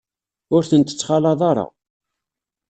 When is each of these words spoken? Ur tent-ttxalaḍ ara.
Ur 0.55 0.63
tent-ttxalaḍ 0.69 1.41
ara. 1.51 1.65